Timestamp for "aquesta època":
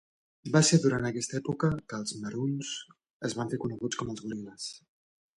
1.09-1.67